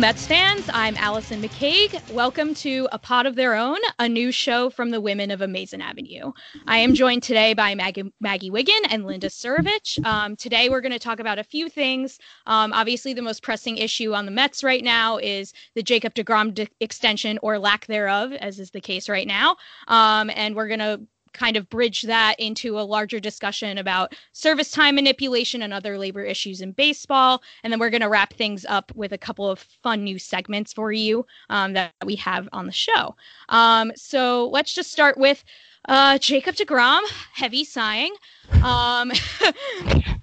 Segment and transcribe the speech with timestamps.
[0.00, 0.64] Mets fans.
[0.72, 2.14] I'm Allison McCague.
[2.14, 5.82] Welcome to A Pot of Their Own, a new show from the women of Amazin'
[5.82, 6.32] Avenue.
[6.66, 10.02] I am joined today by Maggie, Maggie Wiggin and Linda Surovich.
[10.06, 12.18] Um, today, we're going to talk about a few things.
[12.46, 16.54] Um, obviously, the most pressing issue on the Mets right now is the Jacob DeGrom
[16.54, 19.56] de- extension or lack thereof, as is the case right now.
[19.86, 21.02] Um, and we're going to
[21.32, 26.22] kind of bridge that into a larger discussion about service time manipulation and other labor
[26.22, 27.42] issues in baseball.
[27.62, 30.72] And then we're going to wrap things up with a couple of fun new segments
[30.72, 33.16] for you um, that we have on the show.
[33.48, 35.44] Um, so let's just start with
[35.88, 37.00] uh, Jacob DeGrom,
[37.32, 38.14] heavy sighing.
[38.62, 39.12] Um,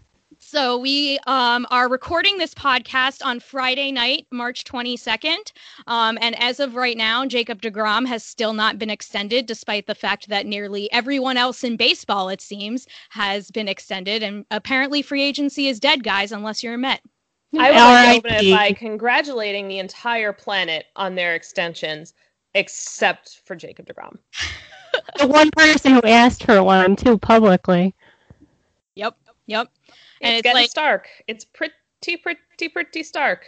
[0.50, 5.52] So we um, are recording this podcast on Friday night, March 22nd.
[5.88, 9.94] Um, and as of right now, Jacob DeGrom has still not been extended, despite the
[9.94, 14.24] fact that nearly everyone else in baseball, it seems, has been extended.
[14.24, 17.02] And apparently, free agency is dead, guys, unless you're a Met.
[17.60, 22.14] I would like to open it by congratulating the entire planet on their extensions,
[22.54, 24.18] except for Jacob DeGrom.
[25.18, 27.94] the one person who asked for one too publicly.
[28.96, 29.68] Yep, yep.
[30.22, 31.08] And it's, it's getting like, stark.
[31.28, 33.46] It's pretty, pretty, pretty stark.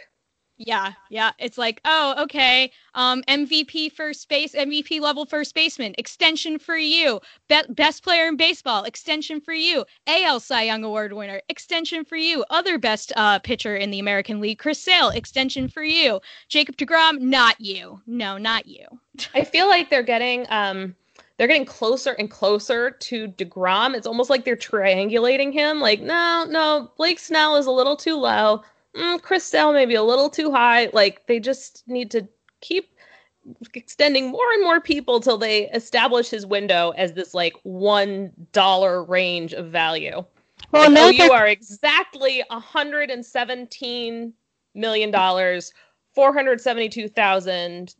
[0.62, 1.30] Yeah, yeah.
[1.38, 2.70] It's like, oh, okay.
[2.94, 7.18] Um, MVP first base, MVP level first baseman, extension for you.
[7.48, 9.86] Be- best player in baseball, extension for you.
[10.06, 12.44] AL Cy Young Award winner, extension for you.
[12.50, 16.20] Other best uh, pitcher in the American League, Chris Sale, extension for you.
[16.48, 18.02] Jacob Degrom, not you.
[18.06, 18.84] No, not you.
[19.34, 20.94] I feel like they're getting um
[21.40, 23.94] they're getting closer and closer to DeGrom.
[23.94, 25.80] It's almost like they're triangulating him.
[25.80, 28.62] Like, no, no, Blake Snell is a little too low.
[28.94, 30.90] Mm, Chris Sale maybe a little too high.
[30.92, 32.28] Like, they just need to
[32.60, 32.94] keep
[33.72, 39.02] extending more and more people till they establish his window as this like one dollar
[39.02, 40.22] range of value.
[40.72, 44.34] Well, like, oh, you are exactly 117
[44.74, 45.72] million dollars,
[46.14, 47.94] four hundred seventy-two thousand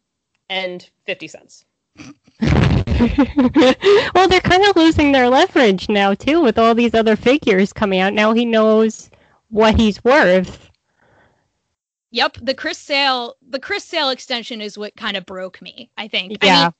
[0.50, 1.64] and fifty cents.
[4.14, 8.00] well, they're kind of losing their leverage now too with all these other figures coming
[8.00, 8.12] out.
[8.14, 9.10] Now he knows
[9.48, 10.70] what he's worth.
[12.12, 16.06] Yep, the Chris Sale the Chris Sale extension is what kind of broke me, I
[16.06, 16.38] think.
[16.40, 16.50] I Yeah.
[16.50, 16.72] mean,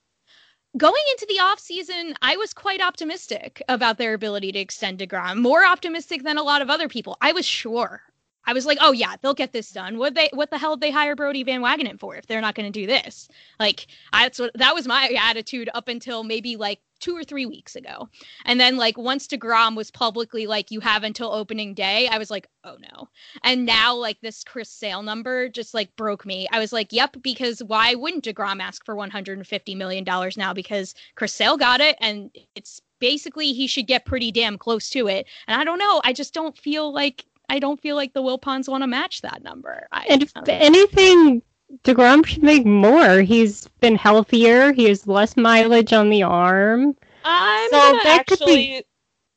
[0.76, 5.38] going into the offseason, I was quite optimistic about their ability to extend DeGrom.
[5.40, 7.16] More optimistic than a lot of other people.
[7.20, 8.02] I was sure.
[8.44, 9.98] I was like, oh yeah, they'll get this done.
[9.98, 12.54] What they what the hell did they hire Brodie Van Wagenen for if they're not
[12.54, 13.28] going to do this?
[13.58, 17.46] Like I, that's what that was my attitude up until maybe like two or three
[17.46, 18.08] weeks ago.
[18.44, 22.30] And then like once DeGrom was publicly like you have until opening day, I was
[22.30, 23.08] like, oh no.
[23.42, 26.46] And now like this Chris Sale number just like broke me.
[26.52, 30.52] I was like, yep, because why wouldn't DeGrom ask for 150 million dollars now?
[30.52, 35.08] Because Chris Sale got it, and it's basically he should get pretty damn close to
[35.08, 35.26] it.
[35.48, 36.00] And I don't know.
[36.04, 39.42] I just don't feel like I don't feel like the Wilpons want to match that
[39.42, 39.86] number.
[39.92, 41.42] I, And if anything,
[41.84, 43.20] DeGrom should make more.
[43.22, 44.72] He's been healthier.
[44.72, 46.96] He has less mileage on the arm.
[47.24, 48.56] I'm So gonna actually.
[48.56, 48.84] be-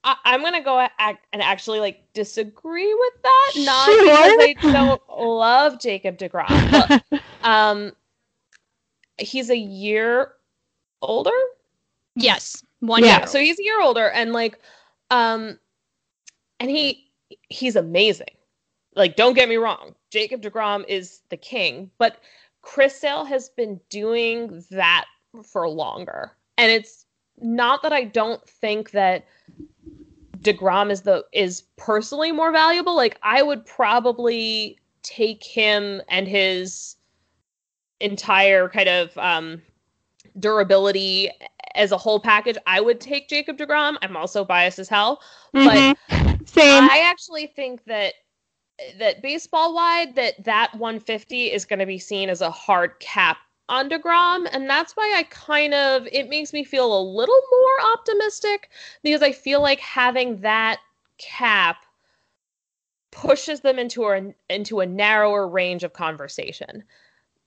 [0.06, 3.52] I, I'm gonna go a- and actually like disagree with that.
[3.58, 4.04] Not Sure.
[4.04, 7.02] because I don't love Jacob Degrom.
[7.10, 7.94] But, um,
[9.18, 10.34] he's a year
[11.02, 11.32] older.
[12.16, 13.28] yes, one yeah, year.
[13.28, 14.60] so he's a year older, and like,
[15.10, 15.58] um,
[16.60, 17.03] and he
[17.54, 18.36] he's amazing.
[18.96, 22.18] Like, don't get me wrong, Jacob Degrom is the king, but
[22.62, 25.06] Chris Sale has been doing that
[25.44, 27.06] for longer, and it's
[27.42, 29.26] not that I don't think that
[30.42, 32.96] DeGrom is the is personally more valuable.
[32.96, 36.96] Like, I would probably take him and his
[38.00, 39.62] entire kind of um
[40.40, 41.30] durability
[41.76, 43.98] as a whole package, I would take Jacob DeGrom.
[44.02, 45.22] I'm also biased as hell,
[45.54, 45.98] but Mhm.
[46.54, 46.84] Same.
[46.84, 48.14] I actually think that
[48.98, 53.38] that baseball wide that that 150 is going to be seen as a hard cap
[53.70, 57.94] on DeGrom, and that's why I kind of it makes me feel a little more
[57.94, 58.70] optimistic
[59.04, 60.80] because I feel like having that
[61.18, 61.86] cap
[63.12, 66.84] pushes them into a into a narrower range of conversation.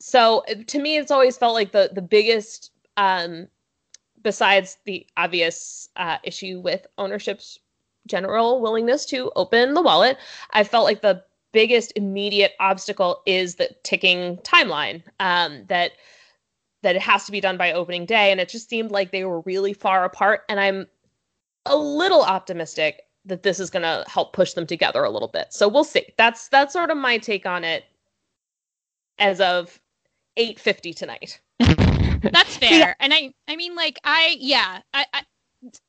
[0.00, 3.48] So to me, it's always felt like the the biggest, um,
[4.22, 7.58] besides the obvious uh, issue with ownership's
[8.06, 10.18] general willingness to open the wallet,
[10.52, 11.22] I felt like the
[11.52, 15.02] biggest immediate obstacle is the ticking timeline.
[15.20, 15.92] Um, that
[16.82, 19.24] that it has to be done by opening day, and it just seemed like they
[19.24, 20.42] were really far apart.
[20.48, 20.86] And I'm
[21.64, 25.52] a little optimistic that this is going to help push them together a little bit.
[25.52, 26.06] So we'll see.
[26.16, 27.84] That's that's sort of my take on it
[29.18, 29.80] as of
[30.38, 31.40] 8:50 tonight.
[31.58, 32.96] That's fair.
[33.00, 35.22] And I I mean like I yeah, I, I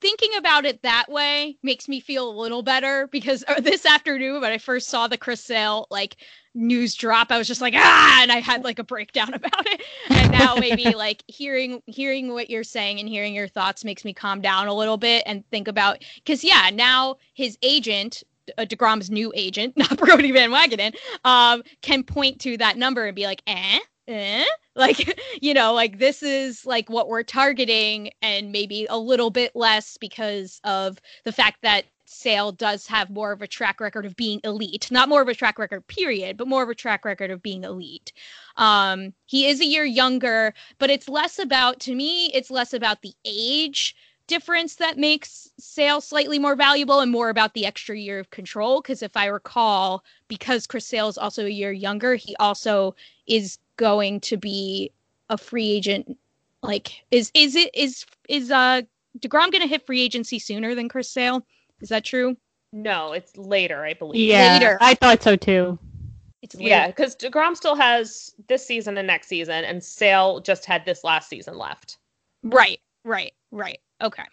[0.01, 4.41] thinking about it that way makes me feel a little better because uh, this afternoon
[4.41, 6.17] when I first saw the Chris Sale like
[6.55, 9.81] news drop, I was just like ah and I had like a breakdown about it.
[10.09, 14.13] And now maybe like hearing hearing what you're saying and hearing your thoughts makes me
[14.13, 18.23] calm down a little bit and think about cuz yeah, now his agent
[18.57, 23.15] uh, DeGrom's new agent, not Brodie Van Wagenen, um, can point to that number and
[23.15, 24.45] be like, eh, eh,
[24.75, 29.55] like you know like this is like what we're targeting and maybe a little bit
[29.55, 34.15] less because of the fact that sale does have more of a track record of
[34.15, 34.89] being elite.
[34.89, 37.63] Not more of a track record period but more of a track record of being
[37.63, 38.13] elite.
[38.55, 43.01] Um he is a year younger but it's less about to me it's less about
[43.01, 43.95] the age
[44.27, 48.81] difference that makes sale slightly more valuable and more about the extra year of control.
[48.81, 52.95] Because if i recall because chris sale is also a year younger he also
[53.27, 54.91] is going to be
[55.29, 56.17] a free agent
[56.63, 58.81] like is is it is is uh
[59.19, 61.45] DeGrom going to hit free agency sooner than Chris Sale?
[61.81, 62.37] Is that true?
[62.73, 64.29] No, it's later, I believe.
[64.29, 64.77] Yeah, Later.
[64.81, 65.79] I thought so too.
[66.41, 70.85] It's Yeah, because Degrom still has this season and next season, and Sale just had
[70.85, 71.97] this last season left.
[72.43, 73.79] Right, right, right.
[74.01, 74.23] Okay.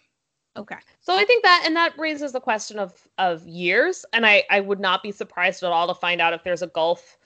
[0.57, 0.77] Okay.
[1.01, 4.59] So I think that, and that raises the question of of years, and I I
[4.59, 7.17] would not be surprised at all to find out if there's a gulf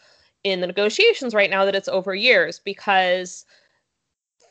[0.44, 3.46] in the negotiations right now that it's over years because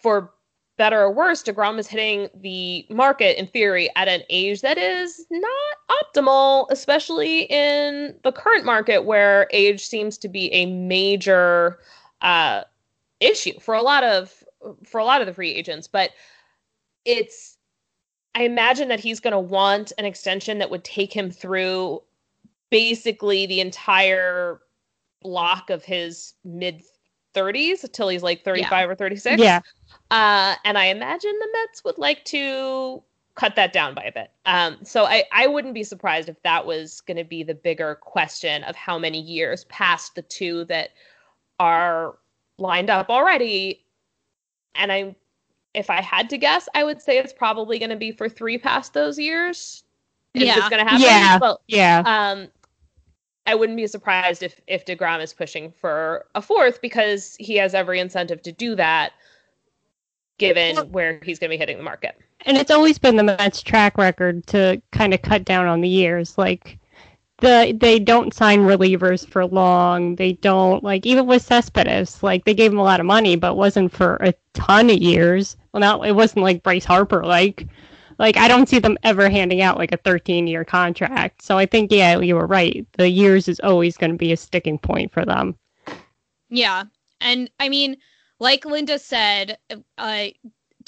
[0.03, 0.33] for
[0.79, 5.27] better or worse, DeGrom is hitting the market in theory at an age that is
[5.31, 11.81] not optimal, especially in the current market where age seems to be a major
[12.23, 12.63] uh,
[13.21, 14.33] issue for a lot of
[14.85, 15.89] for a lot of the free agents.
[15.89, 16.13] But
[17.05, 17.59] it's
[18.35, 22.03] I imagine that he's going to want an extension that would take him through
[22.71, 24.61] basically the entire
[25.21, 26.83] block of his mid
[27.35, 29.41] 30s until he's like 35 or 36.
[29.41, 29.61] Yeah.
[30.11, 33.03] Uh, and I imagine the Mets would like to
[33.35, 34.31] cut that down by a bit.
[34.47, 37.95] Um, so I, I wouldn't be surprised if that was going to be the bigger
[37.95, 40.91] question of how many years past the two that
[41.61, 42.17] are
[42.59, 43.85] lined up already.
[44.75, 45.15] And I,
[45.75, 48.59] if I had to guess, I would say it's probably going to be for three
[48.59, 49.85] past those years.
[50.35, 50.59] If Yeah.
[50.59, 51.07] it's going to happen.
[51.07, 51.39] Yeah.
[51.39, 52.03] But, Yeah.
[52.07, 52.49] um,
[53.49, 57.73] I wouldn't be surprised if if Degrom is pushing for a fourth because he has
[57.73, 59.15] every incentive to do that,
[60.37, 62.21] given where he's going to be hitting the market.
[62.45, 65.89] And it's always been the Mets' track record to kind of cut down on the
[65.89, 66.37] years.
[66.37, 66.79] Like
[67.39, 70.17] the they don't sign relievers for long.
[70.17, 73.57] They don't like even with Cespedes, like they gave him a lot of money, but
[73.57, 75.57] wasn't for a ton of years.
[75.73, 77.25] Well, not it wasn't like Bryce Harper.
[77.25, 77.67] Like
[78.19, 81.43] like I don't see them ever handing out like a 13 year contract.
[81.43, 82.87] So I think yeah, you were right.
[82.95, 85.57] The years is always going to be a sticking point for them.
[86.51, 86.85] Yeah.
[87.21, 87.97] And I mean,
[88.41, 89.59] like Linda said,
[89.99, 90.27] uh,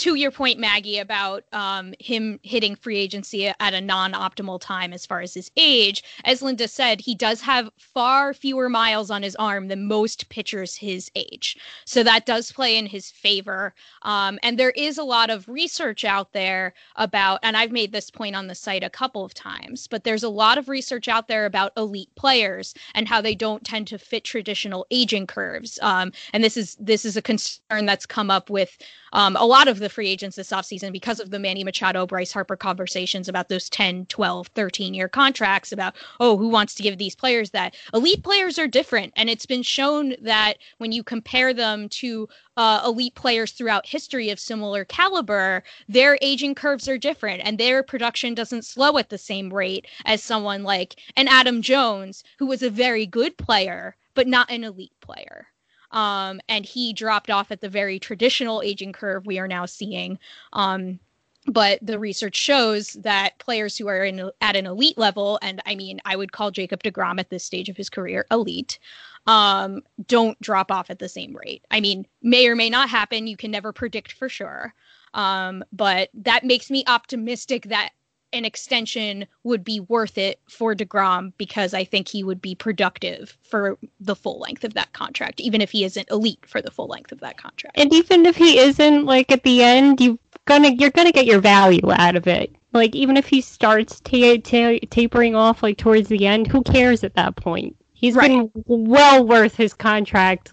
[0.00, 4.94] to your point, Maggie, about um, him hitting free agency at a non optimal time
[4.94, 9.22] as far as his age, as Linda said, he does have far fewer miles on
[9.22, 11.58] his arm than most pitchers his age.
[11.84, 13.74] So that does play in his favor.
[14.00, 18.10] Um, and there is a lot of research out there about, and I've made this
[18.10, 21.28] point on the site a couple of times, but there's a lot of research out
[21.28, 25.78] there about elite players and how they don't tend to fit traditional aging curves.
[25.82, 28.78] Um, and this is this is a concern that's come up with
[29.12, 32.32] um, a lot of the free agents this offseason because of the Manny Machado, Bryce
[32.32, 36.98] Harper conversations about those 10, 12, 13 year contracts about, oh, who wants to give
[36.98, 37.74] these players that?
[37.92, 39.12] Elite players are different.
[39.16, 44.30] And it's been shown that when you compare them to uh, elite players throughout history
[44.30, 49.18] of similar caliber, their aging curves are different and their production doesn't slow at the
[49.18, 54.26] same rate as someone like an Adam Jones, who was a very good player, but
[54.26, 55.46] not an elite player
[55.92, 60.18] um, and he dropped off at the very traditional aging curve we are now seeing.
[60.52, 61.00] Um,
[61.46, 65.74] but the research shows that players who are in at an elite level, and I
[65.74, 68.78] mean, I would call Jacob Degrom at this stage of his career elite,
[69.26, 71.64] um, don't drop off at the same rate.
[71.70, 73.26] I mean, may or may not happen.
[73.26, 74.74] You can never predict for sure.
[75.14, 77.90] Um, but that makes me optimistic that
[78.32, 83.36] an extension would be worth it for DeGrom because I think he would be productive
[83.42, 86.86] for the full length of that contract, even if he isn't elite for the full
[86.86, 87.78] length of that contract.
[87.78, 91.40] And even if he isn't, like at the end, you gonna you're gonna get your
[91.40, 92.54] value out of it.
[92.72, 97.02] Like even if he starts ta- ta- tapering off like towards the end, who cares
[97.02, 97.76] at that point?
[97.94, 98.28] He's Right.
[98.28, 100.52] been well worth his contract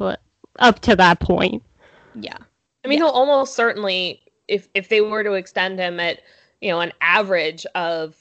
[0.60, 1.64] up to that point.
[2.16, 2.38] Yeah.
[2.84, 6.22] I mean, he'll almost certainly, if if they were to extend him at,
[6.62, 8.16] you know, an average of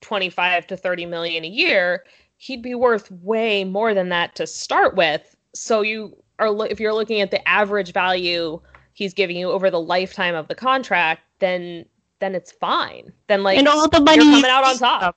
[0.00, 2.04] twenty five to thirty million a year,
[2.36, 5.36] he'd be worth way more than that to start with.
[5.54, 8.60] So you are, if you're looking at the average value
[8.94, 11.84] he's giving you over the lifetime of the contract, then
[12.20, 13.12] then it's fine.
[13.26, 15.02] Then like and all the money you're coming out on top.
[15.02, 15.12] Uh,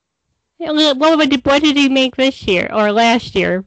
[0.58, 3.64] yeah, What would what did he make this year or last year?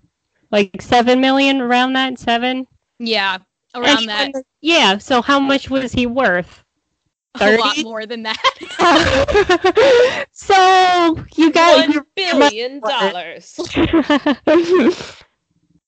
[0.51, 2.67] Like seven million around that seven.
[2.97, 3.37] Yeah.
[3.75, 4.43] Around And- that.
[4.61, 4.97] Yeah.
[4.97, 6.63] So how much was he worth?
[7.39, 8.37] A lot more than that.
[10.31, 13.59] so you got One your- billion dollars.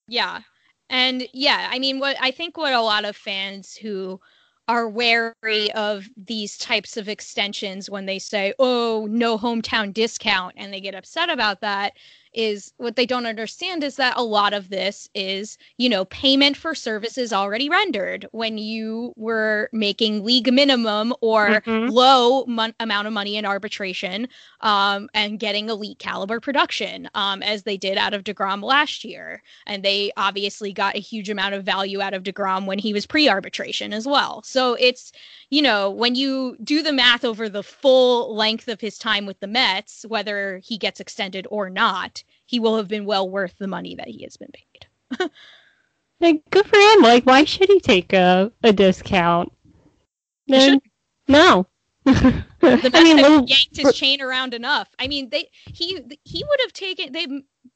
[0.07, 0.41] Yeah.
[0.89, 4.19] And yeah, I mean what I think what a lot of fans who
[4.67, 10.73] are wary of these types of extensions when they say, "Oh, no hometown discount," and
[10.73, 11.93] they get upset about that
[12.33, 16.55] is what they don't understand is that a lot of this is, you know, payment
[16.57, 21.89] for services already rendered when you were making league minimum or Mhm.
[21.89, 24.27] low mon- amount of money in arbitration
[24.61, 29.43] um, and getting elite caliber production um, as they did out of DeGrom last year.
[29.65, 33.05] And they obviously got a huge amount of value out of DeGrom when he was
[33.05, 34.41] pre arbitration as well.
[34.43, 35.11] So it's,
[35.49, 39.39] you know, when you do the math over the full length of his time with
[39.39, 42.20] the Mets, whether he gets extended or not,
[42.51, 45.29] he will have been well worth the money that he has been paid.
[46.19, 47.01] Like, good for him.
[47.01, 49.51] Like, why should he take a, a discount?
[50.45, 50.79] He
[51.27, 51.65] no.
[52.05, 54.89] The Mets I mean, have little- yanked his chain around enough.
[54.99, 57.25] I mean, they he he would have taken they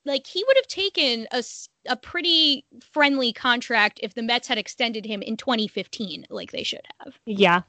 [0.06, 4.60] like he would have taken a s- a pretty friendly contract if the Mets had
[4.60, 7.18] extended him in 2015, like they should have.
[7.26, 7.62] yeah.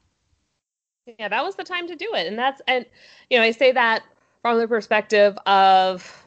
[1.17, 2.85] yeah that was the time to do it and that's and
[3.31, 4.03] you know i say that
[4.43, 6.26] from the perspective of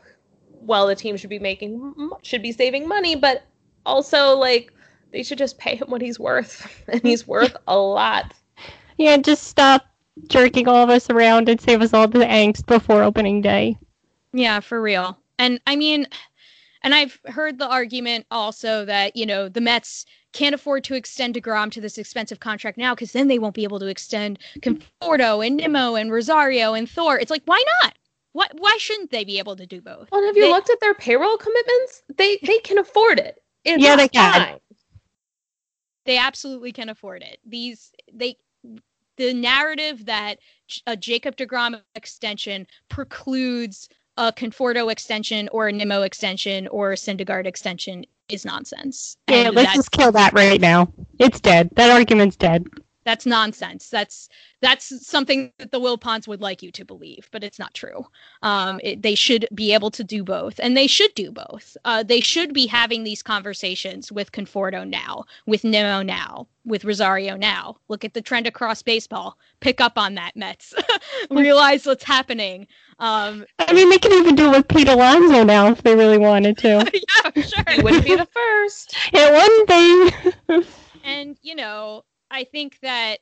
[0.61, 3.45] well the team should be making should be saving money but
[3.87, 4.73] also like
[5.13, 8.35] they should just pay him what he's worth and he's worth a lot
[9.01, 9.87] Yeah, just stop
[10.29, 13.79] jerking all of us around and save us all the angst before opening day.
[14.35, 15.17] Yeah, for real.
[15.39, 16.07] And I mean,
[16.83, 21.35] and I've heard the argument also that, you know, the Mets can't afford to extend
[21.35, 25.47] DeGrom to this expensive contract now because then they won't be able to extend Conforto
[25.47, 27.19] and Nimmo and Rosario and Thor.
[27.19, 27.95] It's like, why not?
[28.33, 30.09] Why, why shouldn't they be able to do both?
[30.13, 33.83] well have you They- looked at their payroll commitments they they can afford it it's
[33.83, 34.33] Yeah, they can.
[34.33, 34.59] fine.
[36.07, 37.39] They absolutely can afford it.
[37.45, 38.39] These, they,
[39.19, 46.03] the narrative that J- a Jacob DeGrom extension precludes a Conforto extension or a Nimmo
[46.03, 49.19] extension or a Syndergaard extension is nonsense.
[49.29, 50.91] Yeah, And let's just kill that right now.
[51.19, 51.69] It's dead.
[51.75, 52.67] That argument's dead.
[53.05, 53.89] That's nonsense.
[53.89, 54.29] That's
[54.61, 58.07] that's something that the Wilpons would like you to believe, but it's not true.
[58.43, 61.77] Um, it, they should be able to do both, and they should do both.
[61.85, 67.37] Uh, they should be having these conversations with Conforto now, with Nimmo now, with Rosario
[67.37, 67.77] now.
[67.89, 69.39] Look at the trend across baseball.
[69.61, 70.75] Pick up on that, Mets.
[71.31, 72.67] Realize what's happening.
[72.99, 76.19] Um, I mean, they can even do it with Pete Alonso now if they really
[76.19, 76.69] wanted to.
[76.93, 77.65] yeah, sure.
[77.75, 78.95] He wouldn't be the first.
[79.13, 80.69] It wouldn't be.
[81.03, 83.19] and you know i think that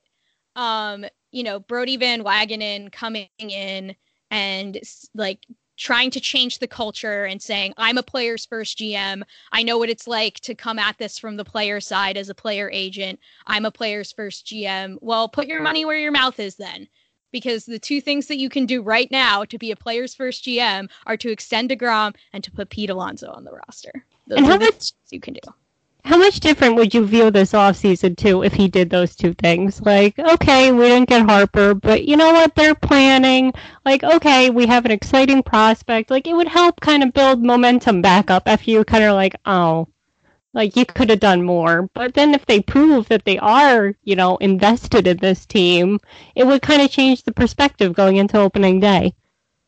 [0.56, 3.94] um you know brodie van wagenen coming in
[4.30, 4.78] and
[5.14, 5.46] like
[5.76, 9.22] trying to change the culture and saying i'm a player's first gm
[9.52, 12.34] i know what it's like to come at this from the player side as a
[12.34, 16.56] player agent i'm a player's first gm well put your money where your mouth is
[16.56, 16.88] then
[17.30, 20.44] because the two things that you can do right now to be a player's first
[20.44, 23.92] gm are to extend DeGrom and to put Pete Alonso on the roster.
[24.28, 25.40] Those And are how the much- things you can do?
[26.04, 29.80] How much different would you view this offseason too if he did those two things?
[29.80, 32.54] Like, okay, we didn't get Harper, but you know what?
[32.54, 33.52] They're planning.
[33.84, 36.10] Like, okay, we have an exciting prospect.
[36.10, 39.36] Like, it would help kind of build momentum back up after you kind of like,
[39.44, 39.88] oh,
[40.54, 41.88] like you could have done more.
[41.94, 46.00] But then if they prove that they are, you know, invested in this team,
[46.34, 49.14] it would kind of change the perspective going into opening day.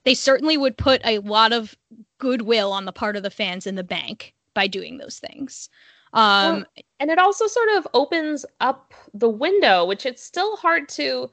[0.04, 1.76] they certainly would put a lot of
[2.18, 5.68] goodwill on the part of the fans in the bank by doing those things.
[6.12, 6.64] Um, Well,
[7.00, 11.30] and it also sort of opens up the window, which it's still hard to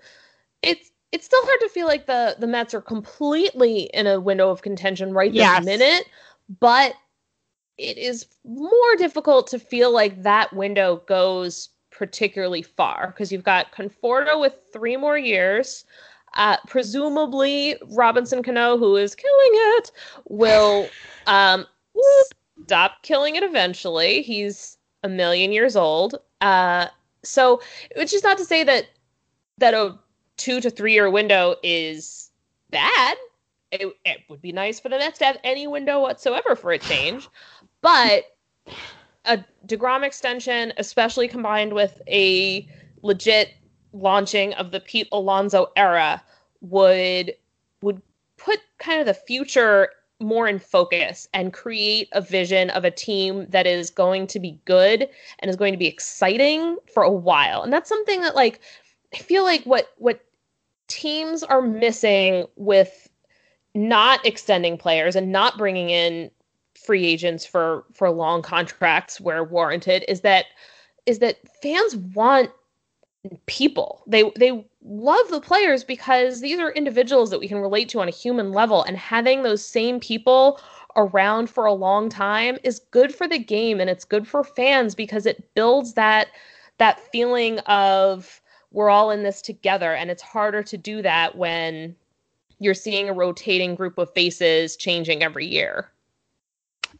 [0.61, 4.49] it's it's still hard to feel like the the Mets are completely in a window
[4.49, 5.65] of contention right this Yes.
[5.65, 6.05] minute,
[6.59, 6.95] but
[7.77, 13.71] it is more difficult to feel like that window goes particularly far because you've got
[13.71, 15.85] Conforto with three more years.
[16.35, 19.91] Uh, presumably, Robinson Cano, who is killing it,
[20.27, 20.95] will
[21.27, 21.65] um,
[22.67, 24.21] stop killing it eventually.
[24.21, 26.15] He's a million years old.
[26.41, 26.87] Uh,
[27.23, 27.61] so,
[27.95, 28.87] which is not to say that
[29.57, 29.97] that a
[30.35, 32.29] two to three year window is
[32.69, 33.15] bad.
[33.71, 36.77] It, it would be nice for the Mets to have any window whatsoever for a
[36.77, 37.27] change,
[37.81, 38.25] but
[39.25, 42.67] a Degrom extension, especially combined with a
[43.01, 43.53] legit
[43.93, 46.21] launching of the Pete Alonso era,
[46.61, 47.33] would
[47.81, 48.01] would
[48.35, 53.45] put kind of the future more in focus and create a vision of a team
[53.49, 55.07] that is going to be good
[55.39, 57.61] and is going to be exciting for a while.
[57.61, 58.59] And that's something that like
[59.13, 60.23] I feel like what what
[60.87, 63.09] teams are missing with
[63.75, 66.31] not extending players and not bringing in
[66.75, 70.45] free agents for for long contracts where warranted is that
[71.05, 72.51] is that fans want
[73.45, 74.03] people.
[74.07, 78.07] They they love the players because these are individuals that we can relate to on
[78.07, 80.59] a human level and having those same people
[80.95, 84.95] around for a long time is good for the game and it's good for fans
[84.95, 86.29] because it builds that
[86.77, 91.95] that feeling of we're all in this together and it's harder to do that when
[92.59, 95.91] you're seeing a rotating group of faces changing every year.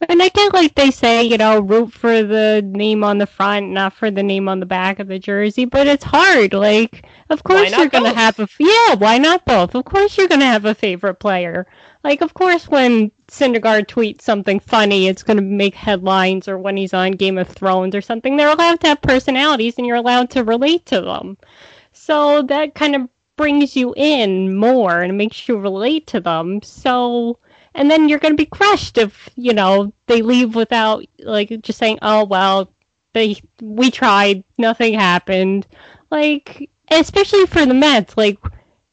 [0.06, 3.70] And I get like they say, you know, root for the name on the front,
[3.70, 5.64] not for the name on the back of the jersey.
[5.64, 6.52] But it's hard.
[6.52, 8.94] Like, of course you're gonna have a f- yeah.
[8.94, 9.74] Why not both?
[9.74, 11.66] Of course you're gonna have a favorite player.
[12.04, 16.48] Like, of course when Syndergaard tweets something funny, it's gonna make headlines.
[16.48, 19.86] Or when he's on Game of Thrones or something, they're allowed to have personalities, and
[19.86, 21.36] you're allowed to relate to them.
[21.92, 26.60] So that kind of brings you in more and makes you relate to them.
[26.62, 27.38] So
[27.74, 31.78] and then you're going to be crushed if you know they leave without like just
[31.78, 32.72] saying oh well
[33.12, 35.66] they we tried nothing happened.
[36.10, 38.38] Like especially for the mets like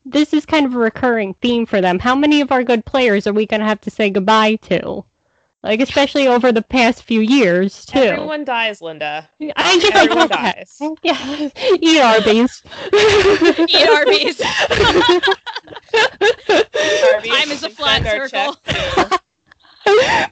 [0.06, 2.00] this is kind of a recurring theme for them.
[2.00, 5.04] How many of our good players are we going to have to say goodbye to
[5.66, 9.28] like especially over the past few years too Everyone dies, Linda.
[9.58, 10.68] I get Everyone that.
[10.70, 10.80] dies.
[11.04, 11.50] yeah
[11.82, 14.42] eat arby's eat Arby's.
[17.14, 18.56] Arby's, Time is a flat circle.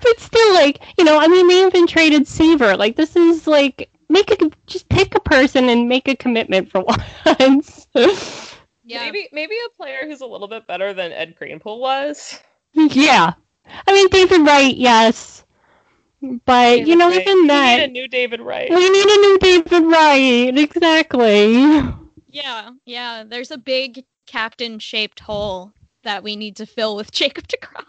[0.02, 2.76] but still, like you know, I mean, they even traded Seaver.
[2.76, 6.82] Like this is like make a just pick a person and make a commitment for
[7.40, 7.88] once.
[7.96, 9.00] Yeah.
[9.00, 12.40] Maybe maybe a player who's a little bit better than Ed Kranepool was.
[12.74, 13.34] yeah,
[13.66, 15.44] I mean David Wright, yes,
[16.46, 17.22] but you know Right.
[17.22, 18.70] even We that need a new David Wright.
[18.70, 20.58] we need a new David Wright.
[20.58, 21.82] Exactly.
[22.30, 23.24] Yeah, yeah.
[23.26, 25.72] There's a big captain shaped hole
[26.04, 27.86] that we need to fill with Jacob DeGrom.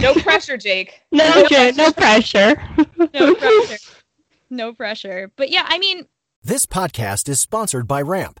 [0.00, 1.02] No pressure, Jake.
[1.12, 2.56] No, J- no pressure.
[3.14, 3.76] No pressure.
[4.50, 5.30] No pressure.
[5.36, 6.06] But yeah, I mean,
[6.42, 8.40] This podcast is sponsored by Ramp.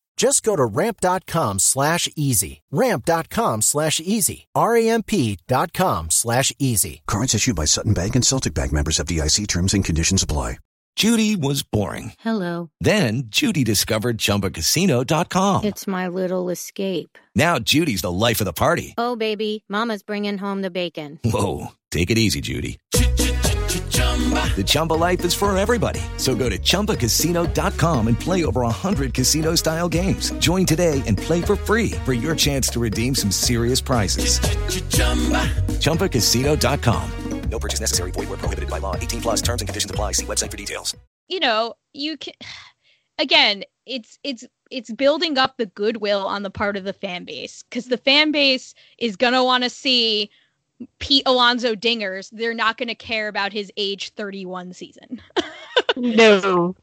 [0.17, 2.61] Just go to ramp.com slash easy.
[2.71, 4.47] Ramp.com slash easy.
[4.53, 7.01] R-A-M-P dot com slash easy.
[7.07, 10.57] Cards issued by Sutton Bank and Celtic Bank members FDIC terms and conditions apply.
[10.97, 12.11] Judy was boring.
[12.19, 12.69] Hello.
[12.81, 15.63] Then Judy discovered ChumbaCasino.com.
[15.63, 17.17] It's my little escape.
[17.33, 18.93] Now Judy's the life of the party.
[18.97, 21.19] Oh, baby, mama's bringing home the bacon.
[21.23, 22.77] Whoa, take it easy, Judy.
[24.31, 26.01] The Chumba life is for everybody.
[26.17, 30.31] So go to ChumbaCasino.com and play over 100 casino-style games.
[30.33, 34.39] Join today and play for free for your chance to redeem some serious prizes.
[35.79, 37.11] ChumbaCasino.com.
[37.49, 38.11] No purchase necessary.
[38.11, 38.95] Void where prohibited by law.
[38.95, 40.13] 18 plus terms and conditions apply.
[40.13, 40.95] See website for details.
[41.27, 42.33] You know, you can
[43.19, 47.63] again, it's it's it's building up the goodwill on the part of the fan base
[47.63, 50.29] because the fan base is gonna want to see
[50.99, 52.29] Pete Alonso dingers.
[52.31, 55.21] They're not gonna care about his age 31 season.
[55.95, 56.75] no.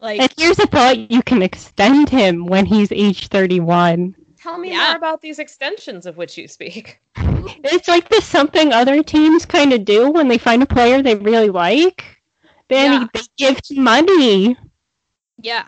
[0.00, 4.14] Like, and here's a thought: you can extend him when he's age 31.
[4.36, 4.88] Tell me Yeah.
[4.88, 7.00] more about these extensions of which you speak.
[7.62, 11.14] It's like this something other teams kind of do when they find a player they
[11.14, 12.04] really like.
[12.68, 13.06] Then Yeah.
[13.12, 14.56] they give him money.
[15.40, 15.66] Yeah.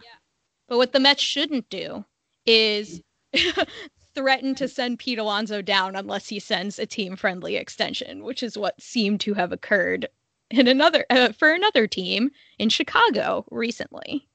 [0.68, 2.04] But what the Mets shouldn't do
[2.46, 3.02] is
[4.16, 8.58] threaten to send Pete Alonso down unless he sends a team friendly extension, which is
[8.58, 10.08] what seemed to have occurred
[10.50, 14.26] in another uh, for another team in Chicago recently.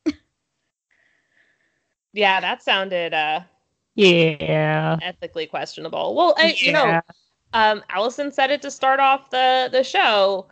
[2.13, 3.41] Yeah, that sounded uh
[3.96, 5.00] Yeah.
[5.02, 6.15] ethically questionable.
[6.15, 7.02] Well, I, you know,
[7.54, 10.48] um, Allison said it to start off the the show.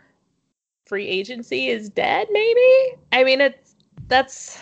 [0.86, 2.26] Free agency is dead.
[2.32, 2.96] Maybe.
[3.12, 3.76] I mean, it's
[4.08, 4.58] that's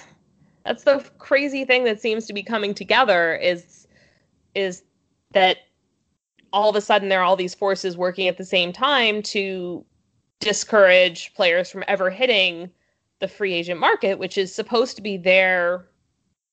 [0.65, 3.88] that's the crazy thing that seems to be coming together is
[4.59, 4.83] is
[5.33, 5.59] that
[6.53, 9.85] all of a sudden there are all these forces working at the same time to
[10.41, 12.71] discourage players from ever hitting
[13.21, 15.87] the free agent market, which is supposed to be their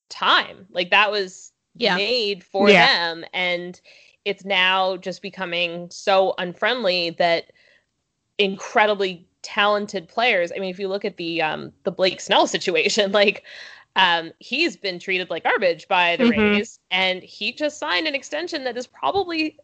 [0.09, 0.65] time.
[0.71, 1.95] Like that was Yeah.
[1.95, 2.87] made for Yeah.
[2.87, 3.79] them and
[4.25, 7.51] it's now just becoming so unfriendly that
[8.37, 10.51] incredibly talented players.
[10.51, 13.43] I mean, if you look at the um the Blake Snell situation, like
[13.95, 16.29] um he's been treated like garbage by the Mhm.
[16.31, 19.57] Rays and he just signed an extension that is probably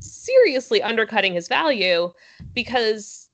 [0.00, 2.12] seriously undercutting his value
[2.54, 3.28] because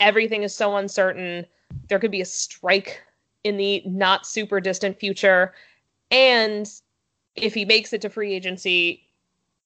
[0.00, 1.46] everything is so uncertain.
[1.88, 3.02] There could be a strike
[3.44, 5.54] in the not super distant future
[6.10, 6.70] and
[7.34, 9.08] if he makes it to free agency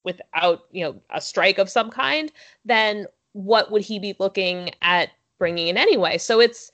[0.03, 2.31] without, you know, a strike of some kind,
[2.63, 6.17] then what would he be looking at bringing in anyway?
[6.17, 6.71] So it's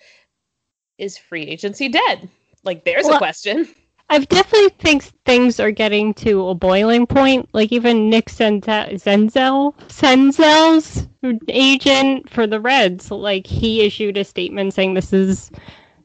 [1.00, 2.30] is free agency dead?
[2.64, 3.68] Like there's a question.
[4.10, 7.50] I've definitely think things are getting to a boiling point.
[7.54, 11.08] Like even Nick Senzel, Senzel, Senzel's
[11.48, 15.52] agent for the Reds, like he issued a statement saying this is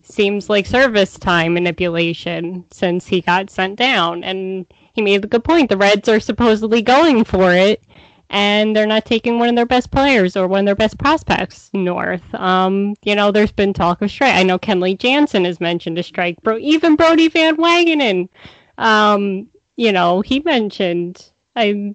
[0.03, 5.44] seems like service time manipulation since he got sent down, and he made a good
[5.44, 5.68] point.
[5.68, 7.83] The Reds are supposedly going for it,
[8.31, 11.71] and they're not taking one of their best players or one of their best prospects
[11.73, 12.23] north.
[12.35, 14.35] Um, you know, there's been talk of strike.
[14.35, 16.41] I know Kenley Jansen has mentioned a strike.
[16.43, 18.29] Bro, even Brodie Van Wagenen,
[18.77, 21.95] um, you know, he mentioned I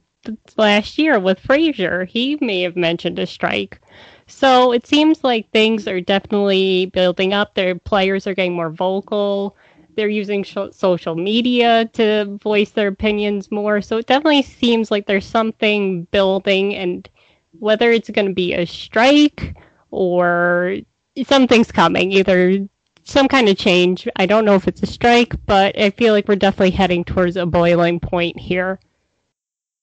[0.57, 3.79] last year with Frazier, he may have mentioned a strike.
[4.27, 7.53] So it seems like things are definitely building up.
[7.53, 9.55] Their players are getting more vocal.
[9.95, 13.81] They're using sho social media to voice their opinions more.
[13.81, 17.07] So it definitely seems like there's something building, and
[17.59, 19.55] whether it's going to be a strike
[19.91, 20.77] or
[21.25, 22.67] something's coming, either
[23.03, 24.07] some kind of change.
[24.15, 27.35] I don't know if it's a strike, but I feel like we're definitely heading towards
[27.35, 28.79] a boiling point here.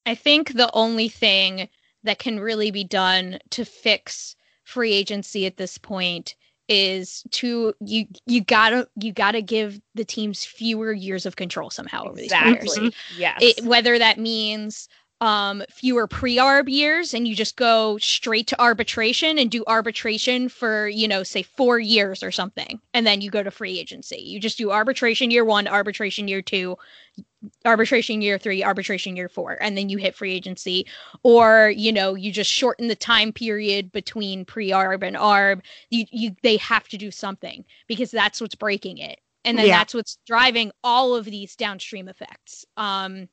[0.07, 1.69] I think the only thing
[2.03, 6.35] that can really be done to fix free agency at this point
[6.71, 12.05] is to you you gotta you gotta give the teams fewer years of control somehow
[12.05, 12.63] over these players.
[12.63, 12.95] Exactly.
[13.19, 13.39] Yes.
[13.43, 14.89] It, whether that means
[15.21, 20.89] um, fewer pre-arb years and you just go straight to arbitration and do arbitration for
[20.89, 24.41] you know say four years or something and then you go to free agency you
[24.41, 26.77] just do arbitration year one arbitration year two
[27.65, 30.87] arbitration year three arbitration year four and then you hit free agency
[31.23, 36.33] or you know you just shorten the time period between pre-arb and arb you, you
[36.43, 39.71] they have to do something because that's what's breaking it and then Yeah.
[39.71, 43.29] that's what's driving all of these downstream effects um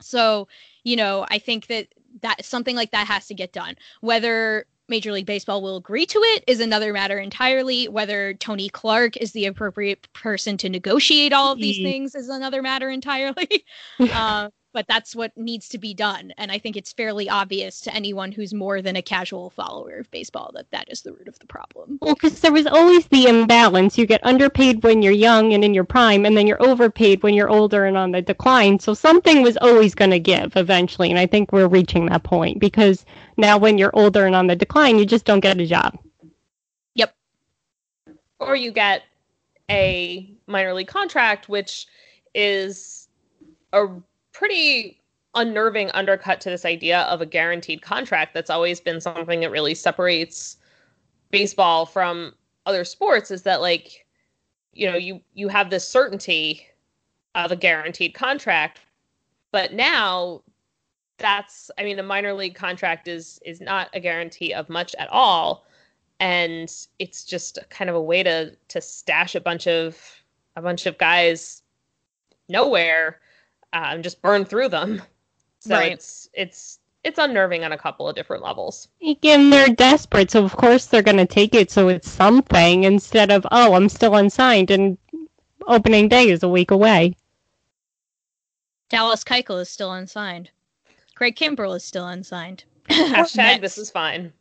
[0.00, 0.48] so,
[0.84, 1.88] you know, I think that
[2.22, 3.76] that something like that has to get done.
[4.00, 7.88] Whether Major League Baseball will agree to it is another matter entirely.
[7.88, 12.62] Whether Tony Clark is the appropriate person to negotiate all of these things is another
[12.62, 13.64] matter entirely.
[14.00, 16.32] uh, but that's what needs to be done.
[16.38, 20.10] And I think it's fairly obvious to anyone who's more than a casual follower of
[20.10, 21.98] baseball that that is the root of the problem.
[22.00, 23.98] Well, because there was always the imbalance.
[23.98, 27.34] You get underpaid when you're young and in your prime, and then you're overpaid when
[27.34, 28.78] you're older and on the decline.
[28.78, 31.10] So something was always going to give eventually.
[31.10, 33.04] And I think we're reaching that point because
[33.36, 35.98] now when you're older and on the decline, you just don't get a job.
[36.94, 37.14] Yep.
[38.40, 39.02] or you get
[39.70, 41.86] a minor league contract, which
[42.34, 43.08] is
[43.72, 43.88] a
[44.32, 45.00] pretty
[45.34, 48.34] unnerving undercut to this idea of a guaranteed contract.
[48.34, 50.56] That's always been something that really separates
[51.30, 52.34] baseball from
[52.66, 53.30] other sports.
[53.30, 54.06] Is that like,
[54.72, 56.66] you know, you you have this certainty
[57.34, 58.80] of a guaranteed contract,
[59.52, 60.42] but now
[61.18, 65.08] that's I mean a minor league contract is is not a guarantee of much at
[65.10, 65.64] all
[66.22, 69.98] and it's just kind of a way to to stash a bunch of
[70.56, 71.62] a bunch of guys
[72.48, 73.20] nowhere
[73.72, 75.02] uh, and just burn through them
[75.60, 75.92] so Right.
[75.92, 80.56] it's it's it's unnerving on a couple of different levels Again, they're desperate, so of
[80.56, 84.70] course they're going to take it so it's something instead of, oh, I'm still unsigned
[84.70, 84.96] and
[85.66, 87.16] opening day is a week away.
[88.88, 90.50] Dallas Keuchel is still unsigned.
[91.14, 92.64] Craig Kimbrel is still unsigned.
[92.88, 94.32] hashtag this is fine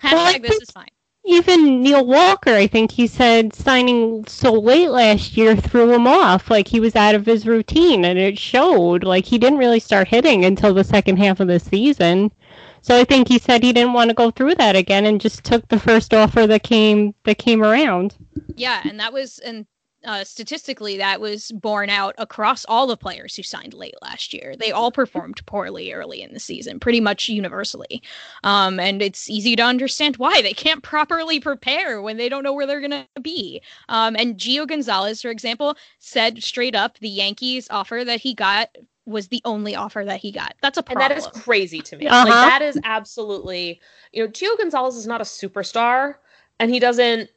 [0.00, 0.88] Hashtag Well, I this is fine.
[1.24, 6.50] Even Neil Walker, I think he said signing so late last year threw him off.
[6.50, 9.04] Like he was out of his routine, and it showed.
[9.04, 12.32] Like he didn't really start hitting until the second half of the season.
[12.80, 15.44] So I think he said he didn't want to go through that again, and just
[15.44, 18.14] took the first offer that came that came around.
[18.56, 19.66] Yeah, and that was and
[20.04, 24.54] uh, statistically that was borne out across all the players who signed late last year.
[24.56, 28.02] They all performed poorly early in the season, pretty much universally.
[28.44, 32.52] Um, and it's easy to understand why they can't properly prepare when they don't know
[32.52, 33.60] where they're going to be.
[33.88, 38.68] Um, and Gio Gonzalez, for example, said straight up the Yankees offer that he got
[39.06, 40.54] was the only offer that he got.
[40.62, 41.08] That's a and problem.
[41.08, 42.24] that is crazy to me Uh-huh.
[42.24, 43.80] like that is absolutely
[44.12, 46.16] you know Gio Gonzalez is not a superstar
[46.60, 47.30] and he doesn't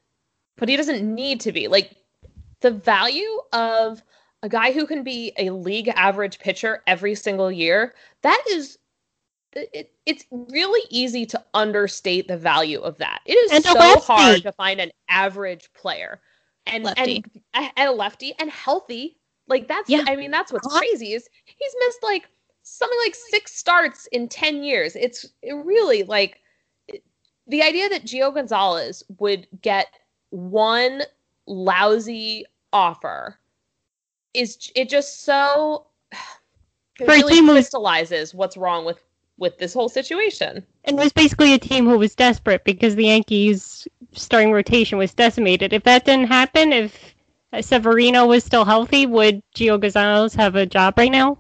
[0.58, 1.95] but he doesn't need to be like
[2.62, 4.04] the value of
[4.43, 8.78] a guy who can be a league average pitcher every single year that is
[9.54, 14.43] it, it's really easy to understate the value of that it is And so hard
[14.43, 16.21] to find an average player
[16.65, 17.24] and Lefty.
[17.24, 20.04] and and a lefty and healthy like that's Yeah.
[20.08, 20.80] i mean that's what's Uh-huh.
[20.80, 22.30] crazy is he's missed like
[22.63, 26.39] something like six starts in 10 years it's it really like
[27.47, 29.88] the idea that Gio Gonzalez would get
[30.30, 31.02] one
[31.47, 33.38] lousy offer
[34.34, 35.88] is it just so
[36.99, 39.04] it For really crystallizes what's wrong with
[39.38, 40.63] with this whole situation.
[40.86, 45.13] And it was basically a team who was desperate because the Yankees' starting rotation was
[45.13, 45.73] decimated.
[45.73, 47.15] If that didn't happen, if
[47.60, 51.39] Severino was still healthy, would Gio Gonzalez have a job right now?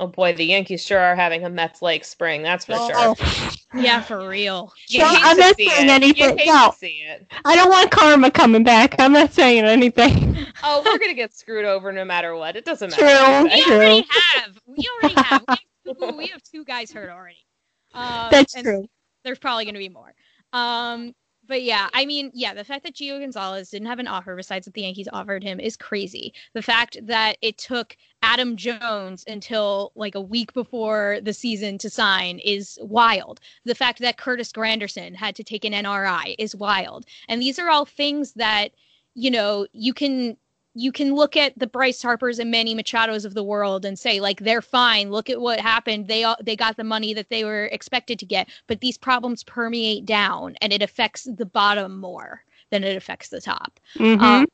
[0.00, 3.14] Oh boy, the Yankees sure are having a Mets like spring, that's for Oh.
[3.14, 3.80] sure.
[3.80, 4.72] yeah, for real.
[4.88, 5.90] You No, I'm not saying it.
[5.90, 6.30] anything.
[6.30, 6.70] You hate No.
[6.72, 7.26] to see it.
[7.44, 8.96] I don't want karma coming back.
[8.98, 10.36] I'm not saying anything.
[10.62, 12.56] Oh, we're gonna get screwed over no matter what.
[12.56, 13.02] It doesn't matter.
[13.02, 13.08] True.
[13.08, 13.54] matter.
[13.54, 13.74] We True.
[13.74, 14.58] already have.
[14.66, 15.44] We already have.
[15.48, 15.54] We
[15.92, 17.44] have, two, we have two guys hurt already.
[17.92, 18.88] Um, That's true.
[19.24, 20.12] There's probably going to be more.
[20.52, 21.14] Um,
[21.46, 24.66] but yeah, I mean, yeah, the fact that Gio Gonzalez didn't have an offer besides
[24.66, 26.32] what the Yankees offered him is crazy.
[26.52, 31.90] The fact that it took Adam Jones until like a week before the season to
[31.90, 33.40] sign is wild.
[33.64, 37.06] The fact that Curtis Granderson had to take an NRI is wild.
[37.28, 38.72] And these are all things that,
[39.14, 40.36] you know, you can
[40.74, 44.20] you can look at the Bryce Harpers and Manny Machados of the world and say
[44.20, 45.10] like they're fine.
[45.10, 46.08] Look at what happened.
[46.08, 49.44] They all, they got the money that they were expected to get, but these problems
[49.44, 53.78] permeate down and it affects the bottom more than it affects the top.
[53.96, 54.20] Mhm.
[54.20, 54.46] Um,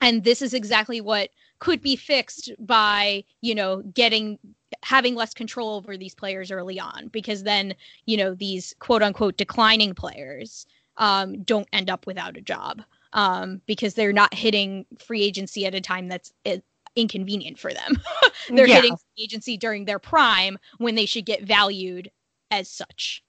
[0.00, 4.38] and this is exactly what could be fixed by you know getting
[4.82, 7.74] having less control over these players early on because then
[8.06, 10.66] you know these quote unquote declining players
[10.98, 12.82] um, don't end up without a job
[13.16, 16.62] um, because they're not hitting free agency at a time that's it,
[16.94, 18.00] inconvenient for them.
[18.48, 18.76] They're Yeah.
[18.76, 22.10] hitting free agency during their prime when they should get valued
[22.50, 23.24] as such.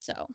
[0.00, 0.28] So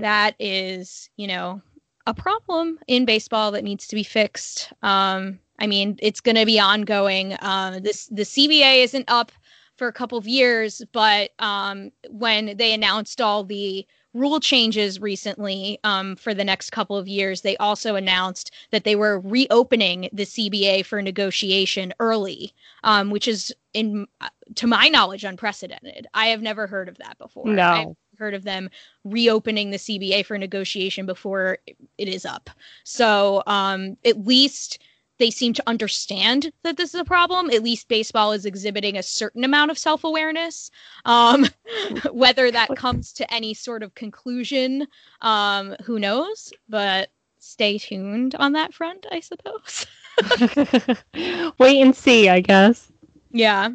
[0.00, 1.62] that is, you know,
[2.06, 4.72] a problem in baseball that needs to be fixed.
[4.82, 7.36] Um, I mean, it's going to be ongoing.
[7.40, 9.32] Um, this the CBA isn't up
[9.76, 15.78] for a couple of years, but um, when they announced all the rule changes recently
[15.84, 20.24] um, for the next couple of years, they also announced that they were reopening the
[20.24, 22.52] CBA for negotiation early,
[22.84, 24.06] um, which is, in
[24.54, 26.06] to my knowledge, unprecedented.
[26.14, 27.46] I have never heard of that before.
[27.46, 27.96] No.
[28.12, 28.70] I've heard of them
[29.04, 32.50] reopening the CBA for negotiation before it is up.
[32.84, 34.78] So um, at least
[35.18, 37.50] they seem to understand that this is a problem.
[37.50, 40.70] At least baseball is exhibiting a certain amount of self awareness.
[41.04, 41.46] Um,
[42.12, 44.86] whether that comes to any sort of conclusion,
[45.20, 46.52] um, who knows?
[46.68, 49.86] But stay tuned on that front, I suppose.
[51.58, 52.90] Wait and see, I guess.
[53.30, 53.70] Yeah.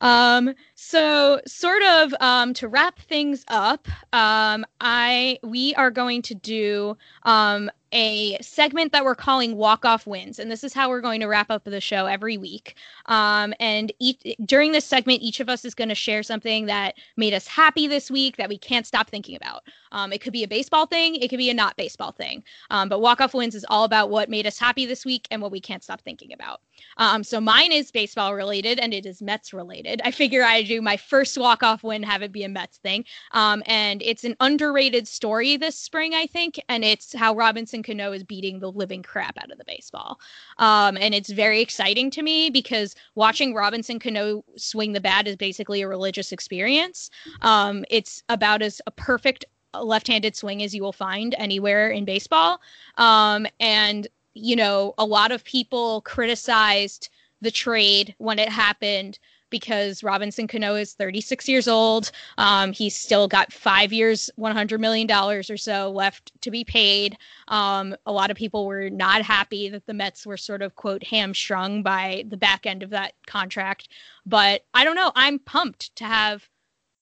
[0.00, 6.34] Um, so sort of um, to wrap things up, um, I we are going to
[6.34, 11.00] do um, a segment that we're calling walk off wins, and this is how we're
[11.00, 12.76] going to wrap up the show every week.
[13.06, 16.96] Um, and each, during this segment, each of us is going to share something that
[17.16, 19.62] made us happy this week that we can't stop thinking about.
[19.96, 22.44] Um, it could be a baseball thing, it could be a not baseball thing.
[22.68, 25.40] Um, but walk off wins is all about what made us happy this week and
[25.40, 26.60] what we can't stop thinking about.
[26.98, 30.02] Um, so mine is baseball related and it is Mets related.
[30.04, 33.06] I figure I do my first walk off win, have it be a Mets thing.
[33.32, 38.12] Um, and it's an underrated story this spring, I think, and it's how Robinson Cano
[38.12, 40.20] is beating the living crap out of the baseball.
[40.58, 45.36] Um, and it's very exciting to me because watching Robinson Cano swing the bat is
[45.36, 47.08] basically a religious experience.
[47.40, 52.60] Um, it's about as a perfect left-handed swing as you will find anywhere in baseball.
[52.96, 57.08] Um, and you know, a lot of people criticized
[57.40, 59.18] the trade when it happened
[59.50, 62.10] because Robinson Cano is 36 years old.
[62.36, 67.16] Um, he's still got five years, $100 million or so left to be paid.
[67.48, 71.04] Um, a lot of people were not happy that the Mets were sort of, quote,
[71.04, 73.88] hamstrung by the back end of that contract.
[74.24, 75.12] But I don't know.
[75.14, 76.48] I'm pumped to have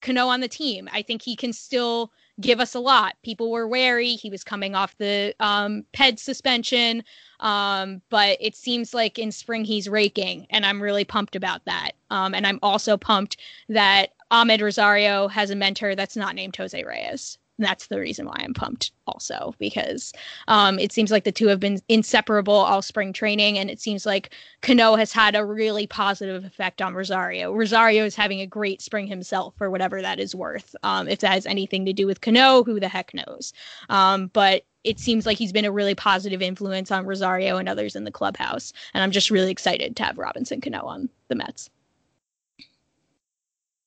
[0.03, 0.89] Cano on the team.
[0.93, 3.15] I think he can still give us a lot.
[3.23, 4.11] People were wary.
[4.11, 7.05] He was coming off the um, PED suspension.
[7.41, 11.93] Um, but it seems like in spring he's raking, and I'm really pumped about that.
[12.11, 13.37] Um, and I'm also pumped
[13.69, 17.39] that Amed Rosario has a mentor that's not named Jose Reyes.
[17.59, 20.13] That's the reason why I'm pumped also because
[20.49, 24.05] um, it seems like the two have been inseparable all spring training, and it seems
[24.05, 27.53] like Cano has had a really positive effect on Rosario.
[27.53, 30.75] Rosario is having a great spring himself, for whatever that is worth.
[30.83, 33.53] Um, if that has anything to do with Cano, who the heck knows?
[33.89, 37.95] Um, but it seems like he's been a really positive influence on Rosario and others
[37.95, 41.71] in the clubhouse, and I'm just really excited to have Robinson Cano on the Mets.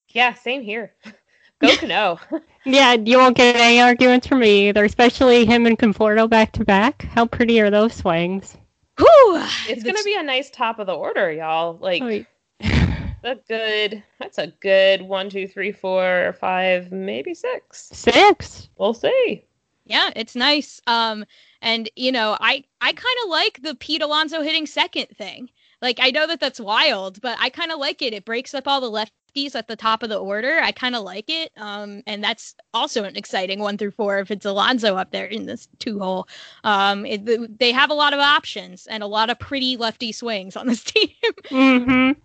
[0.08, 0.94] Yeah, same here.
[1.60, 2.20] Go Cano.
[2.66, 6.66] Yeah, you won't get any arguments from me either, especially him and Conforto back to
[6.66, 7.04] back.
[7.04, 8.58] How pretty are those swings?
[8.98, 11.78] Whew, it's gonna be a nice top of the order, y'all.
[11.78, 12.28] Like
[12.62, 17.90] Oh, a good that's a good one, two, three, four, five, maybe six.
[17.94, 18.68] Six.
[18.78, 19.46] We'll see.
[19.86, 20.82] Yeah, it's nice.
[20.88, 21.24] Um,
[21.62, 25.50] and you know, I I kind of like the Pete Alonso hitting second thing.
[25.82, 28.14] Like I know that that's wild, but I kind of like it.
[28.14, 28.90] It breaks up all the
[29.38, 30.60] lefties at the top of the order.
[30.62, 31.52] I kind of like it.
[31.58, 35.46] Um, and that's also an exciting one through four if it's Alonso up there in
[35.46, 36.28] this two hole.
[36.64, 40.56] Um, it, they have a lot of options and a lot of pretty lefty swings
[40.56, 41.10] on this team.
[41.46, 42.20] Mm-hmm.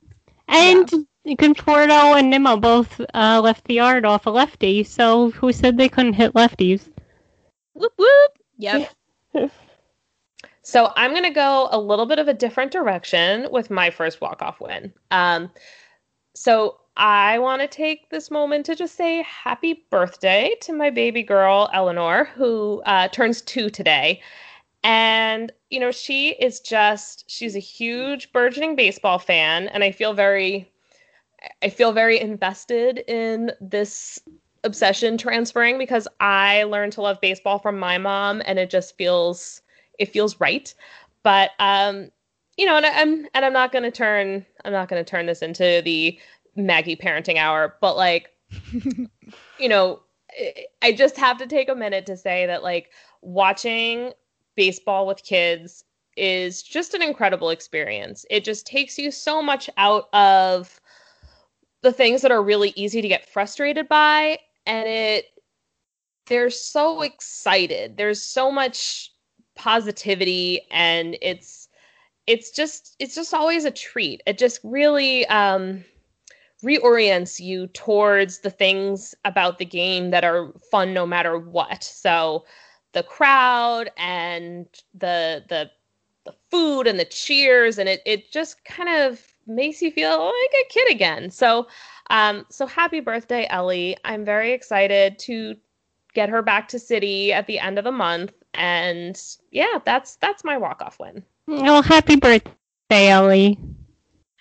[0.48, 1.06] And
[1.38, 5.88] Conforto and Nimmo both uh, left the yard off a lefty, so who said they
[5.88, 6.88] couldn't hit lefties?
[7.74, 8.32] whoop whoop.
[8.58, 8.90] Yep.
[10.64, 14.20] So I'm going to go a little bit of a different direction with my first
[14.20, 14.92] walk-off win.
[15.10, 15.50] Um,
[16.34, 21.22] so I want to take this moment to just say happy birthday to my baby
[21.22, 24.20] girl Eleanor, who uh, turns two today.
[24.84, 30.12] And you know, she is just she's a huge burgeoning baseball fan, and I feel
[30.12, 30.70] very,
[31.62, 34.18] I feel very invested in this
[34.64, 39.62] obsession transferring because I learned to love baseball from my mom, and it just feels
[39.98, 40.74] it feels right.
[41.22, 42.10] But um,
[42.56, 45.42] you know, and I, I'm and I'm not gonna turn I'm not gonna turn this
[45.42, 46.18] into the
[46.56, 48.30] Maggie parenting hour, but like,
[49.58, 50.00] you know,
[50.82, 52.90] I- just have to take a minute to say that like
[53.20, 54.12] watching
[54.56, 55.84] baseball with kids
[56.16, 58.26] is just an incredible experience.
[58.30, 60.80] It just takes you so much out of
[61.82, 65.26] the things that are really easy to get frustrated by and it
[66.26, 67.96] they're so excited.
[67.96, 69.12] There's so much
[69.54, 71.68] positivity and it's
[72.26, 74.22] it's just it's just always a treat.
[74.26, 75.84] It just really um,
[76.62, 81.82] reorients you towards the things about the game that are fun no matter what.
[81.84, 82.44] So
[82.92, 85.70] the crowd and the the
[86.24, 90.54] the food and the cheers and it it just kind of makes you feel like
[90.60, 91.30] a kid again.
[91.30, 91.66] So
[92.10, 93.96] um so happy birthday Ellie.
[94.04, 95.56] I'm very excited to
[96.14, 100.44] get her back to Citi at the end of the month and yeah, that's that's
[100.44, 101.24] my walk-off win.
[101.48, 103.58] Oh, happy birthday, Ellie.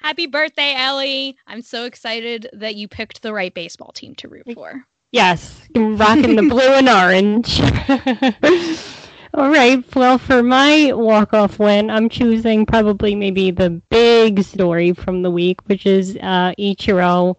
[0.02, 1.38] Happy birthday, Ellie.
[1.48, 4.84] I'm so excited that you picked the right baseball team to root for.
[5.12, 7.62] Yes, rocking the blue and orange.
[9.34, 9.84] All right.
[9.96, 15.62] Well, for my walk-off win, I'm choosing probably maybe the big story from the week,
[15.68, 17.36] which is uh, Ichiro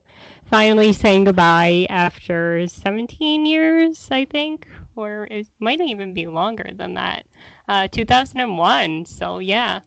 [0.47, 6.95] finally saying goodbye after 17 years, I think, or it might even be longer than
[6.95, 7.27] that.
[7.69, 9.07] Uh, 2001.
[9.07, 9.81] So yeah.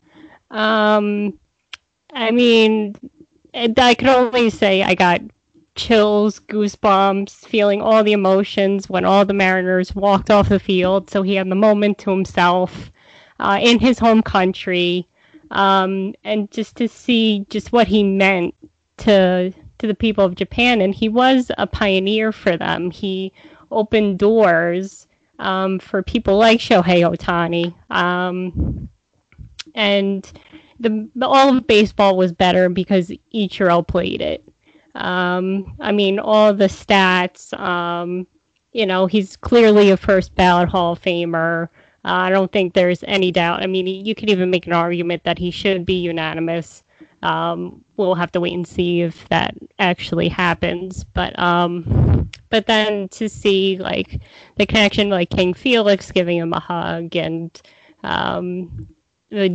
[0.51, 1.39] Um,
[2.16, 2.95] I mean,
[3.53, 5.22] I could only say I got
[5.76, 11.09] chills, goosebumps, feeling all the emotions when all the Mariners walked off the field.
[11.09, 12.91] So he had the moment to himself
[13.39, 15.07] uh, in his home country,
[15.51, 18.55] um, and just to see just what he meant
[18.97, 20.80] to to the people of Japan.
[20.80, 22.91] And he was a pioneer for them.
[22.91, 23.34] He
[23.72, 25.05] opened doors
[25.39, 27.76] um, for people like Shohei Ohtani.
[27.93, 28.89] Um,
[29.74, 30.32] and
[30.80, 34.43] the all of baseball was better because Ichiro played it.
[34.95, 37.57] Um, I mean, all the stats.
[37.59, 38.28] Um,
[38.73, 41.69] you know, he's clearly a first ballot Hall of Famer.
[42.03, 43.63] Uh, I don't think there's any doubt.
[43.63, 46.84] I mean, you could even make an argument that he should be unanimous.
[47.23, 51.03] Um, we'll have to wait and see if that actually happens.
[51.03, 54.21] But um, but then to see like
[54.57, 57.59] the connection, like King Felix giving him a hug and
[58.03, 58.88] um,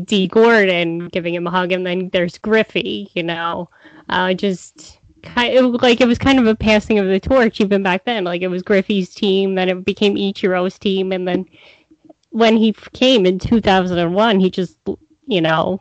[0.04, 3.68] Dee Gordon giving him a hug, and then there's Griffey, you know,
[4.08, 7.82] uh, just kind of like it was kind of a passing of the torch even
[7.82, 8.24] back then.
[8.24, 11.46] Like it was Griffey's team, then it became Ichiro's team, and then
[12.30, 14.76] when he came in 2001, he just,
[15.26, 15.80] you know,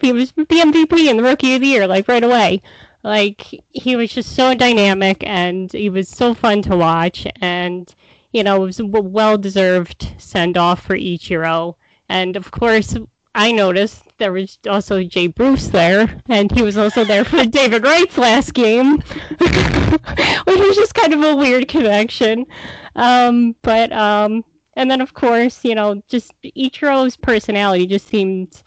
[0.00, 2.62] he was the MVP and the Rookie of the Year, like right away.
[3.02, 7.92] Like he was just so dynamic, and he was so fun to watch, and
[8.32, 11.76] you know, it was a well deserved send off for Ichiro.
[12.08, 12.96] And of course,
[13.34, 17.84] I noticed there was also Jay Bruce there, and he was also there for David
[17.84, 18.98] Wright's last game,
[19.38, 22.46] which was just kind of a weird connection.
[22.96, 28.62] Um, but um, and then of course, you know, just Ichiro's personality just seemed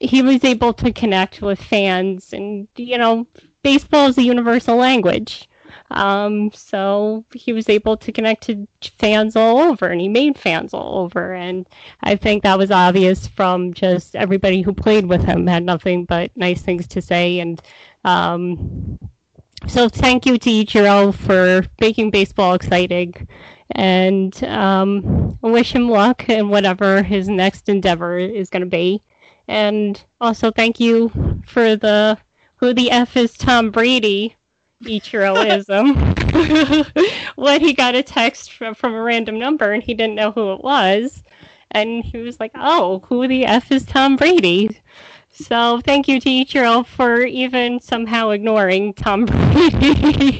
[0.00, 3.26] he was able to connect with fans, and you know,
[3.62, 5.48] baseball is a universal language.
[5.94, 8.66] Um, so he was able to connect to
[8.98, 11.34] fans all over, and he made fans all over.
[11.34, 11.66] And
[12.02, 16.36] I think that was obvious from just everybody who played with him had nothing but
[16.36, 17.38] nice things to say.
[17.38, 17.62] And
[18.04, 18.98] um,
[19.68, 23.28] so thank you to Ichiro for making baseball exciting,
[23.70, 29.00] and um, wish him luck in whatever his next endeavor is going to be.
[29.46, 31.10] And also thank you
[31.46, 32.18] for the
[32.56, 34.34] who the f is Tom Brady
[34.86, 35.94] Ichiroism
[37.36, 40.52] when he got a text from, from a random number and he didn't know who
[40.52, 41.22] it was.
[41.70, 44.80] And he was like, oh, who the F is Tom Brady?
[45.30, 50.38] So thank you to Ichiro for even somehow ignoring Tom Brady.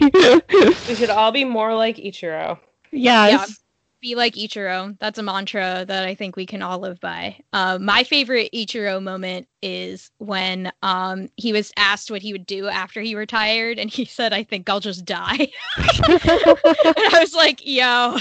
[0.86, 2.58] we should all be more like Ichiro.
[2.92, 3.63] Yes.
[4.04, 4.98] Yeah, be like Ichiro.
[5.00, 7.38] That's a mantra that I think we can all live by.
[7.52, 12.68] Um, my favorite Ichiro moment is when um, he was asked what he would do
[12.68, 15.48] after he retired, and he said, "I think I'll just die."
[16.08, 18.16] and I was like, "Yo,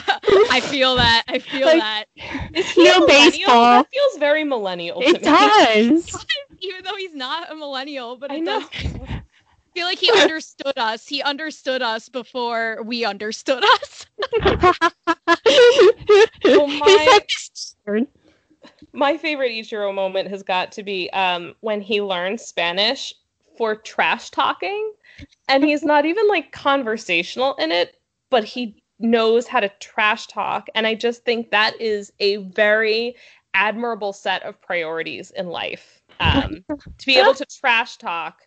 [0.49, 1.23] I feel that.
[1.27, 2.05] I feel Like, that."
[2.53, 3.83] Is he No a baseball.
[3.83, 5.03] That feels very millennial.
[5.05, 5.27] to It me.
[5.27, 6.25] does.
[6.61, 8.61] Even though he's not a millennial, but I it know.
[8.65, 8.99] does
[9.73, 11.07] feel, feel like he understood us.
[11.07, 14.05] He understood us before we understood us.
[16.45, 18.07] Well, my- like this nerd.
[18.93, 23.13] My favorite Ichiro moment has got to be um, when he learned Spanish
[23.57, 24.93] for trash talking,
[25.47, 27.97] and he's not even like conversational in it,
[28.29, 33.15] but he knows how to trash talk, and I just think that is a very
[33.53, 36.01] admirable set of priorities in life.
[36.19, 38.41] Um, to be able to trash talk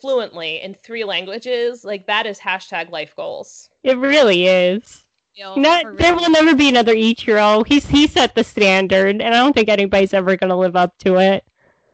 [0.00, 3.68] fluently in three languages, like that is hashtag life goals.
[3.82, 5.02] It really is.
[5.34, 7.66] Feel Not, for there will never be another Ichiro.
[7.66, 10.96] He's he set the standard, and I don't think anybody's ever going to live up
[10.98, 11.44] to it.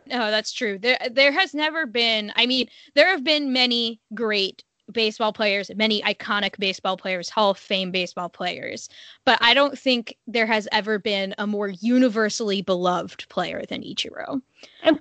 [0.07, 0.79] No, that's true.
[0.79, 6.03] There there has never been I mean, there have been many great baseball players, many
[6.03, 8.89] iconic baseball players, Hall of Fame baseball players,
[9.25, 14.43] but I don't think there has ever been a more universally beloved player than Ichiro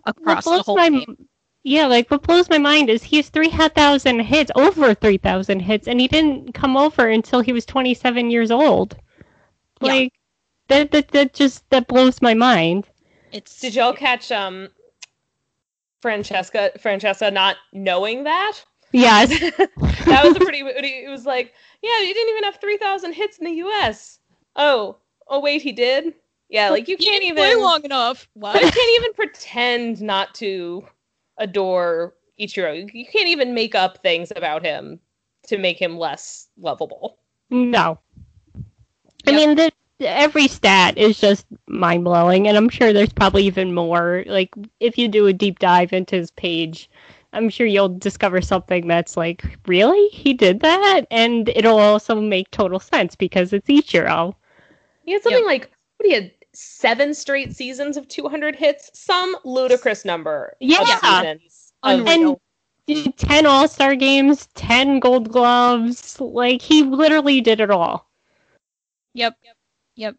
[0.06, 1.28] across the blows whole my- game.
[1.70, 6.02] Yeah, like what blows my mind is he has 3,000 hits, over 3,000 hits, and
[6.02, 8.98] he didn't come over until he was 27 years old.
[9.80, 9.94] Yeah.
[9.94, 10.14] Like,
[10.70, 12.88] that, that, that just, that blows my mind.
[13.32, 14.70] It's Did y'all catch um
[16.02, 18.54] Francesa Francesa not knowing that?
[18.92, 19.30] Yes.
[19.60, 21.54] that was a pretty it was like,
[21.84, 24.18] yeah, he didn't even have 3000 hits in the US.
[24.56, 24.98] Oh,
[25.28, 26.16] oh wait, he did?
[26.50, 28.28] Yeah, like you can't even play long enough.
[28.34, 28.54] What?
[28.54, 30.84] But you can't even pretend not to
[31.40, 32.78] adore Ichiro.
[32.78, 35.00] You- You can't even make up things about him
[35.48, 37.18] to make him less lovable.
[37.50, 38.00] No.
[39.28, 39.72] I mean, the,
[40.02, 44.24] every stat is just mind blowing, and I'm sure there's probably even more.
[44.28, 46.90] Like, if you do a deep dive into his page,
[47.34, 50.08] I'm sure you'll discover something that's like, really?
[50.10, 51.02] He did that?
[51.12, 54.34] And it'll also make total sense because it's Ichiro.
[55.06, 60.06] He had something like what he had seven straight seasons of 200 hits, some ludicrous
[60.06, 60.56] number.
[60.60, 60.82] Yeah.
[60.82, 62.08] of seasons of-
[62.88, 66.20] And 10 All Star games, 10 Gold Gloves.
[66.20, 68.10] Like, he literally did it all.
[69.14, 69.36] Yep.
[69.96, 70.16] Yep.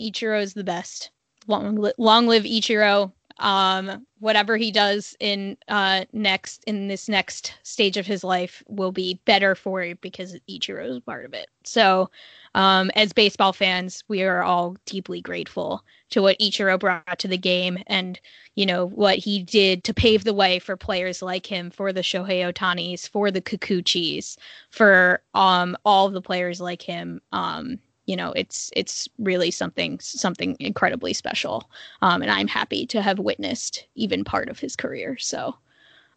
[0.00, 1.10] Ichiro is the best.
[1.46, 3.12] Long, li- long live Ichiro.
[3.40, 8.92] Um, whatever he does in uh next in this next stage of his life will
[8.92, 11.48] be better for it because Ichiro is part of it.
[11.64, 12.10] So,
[12.54, 17.38] um, as baseball fans, we are all deeply grateful to what Ichiro brought to the
[17.38, 18.20] game and
[18.56, 22.02] you know what he did to pave the way for players like him, for the
[22.02, 24.36] Shohei Ohtanis, for the Kikuchis,
[24.70, 27.20] for um all the players like him.
[27.32, 27.78] Um,
[28.10, 31.70] you know it's it's really something something incredibly special
[32.02, 35.54] um, and i'm happy to have witnessed even part of his career so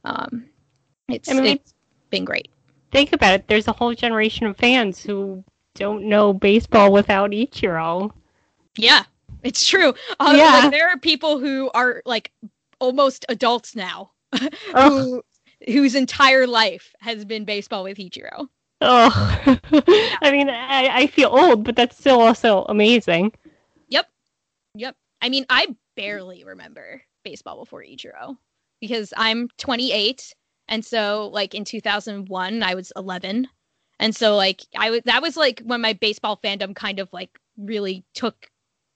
[0.06, 0.46] um,
[1.08, 1.74] it's, I mean, it's
[2.10, 2.50] been great
[2.92, 3.48] Think about it.
[3.48, 8.12] There's a whole generation of fans who don't know baseball without Ichiro.
[8.76, 9.04] yeah
[9.44, 10.60] it's true uh, Yeah.
[10.62, 12.32] like, there are people who are like
[12.80, 14.12] almost adults now
[14.76, 15.22] who
[15.68, 18.48] whose entire life has been baseball with ichiro
[18.86, 19.40] Oh,
[20.22, 23.32] I mean, I, I feel old, but that's still also amazing.
[23.88, 24.08] Yep.
[24.76, 24.96] Yep.
[25.22, 28.38] I mean, I barely remember baseball before Ichiro
[28.82, 30.34] because I'm 28
[30.68, 33.48] and so like in 2001 I was 11
[34.00, 37.30] and so like I was that was like when my baseball fandom kind of like
[37.58, 38.50] really took